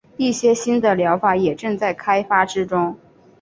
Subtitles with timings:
[0.17, 2.97] 一些新的疗法也正在开发之中。